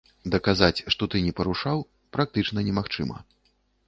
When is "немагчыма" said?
2.71-3.21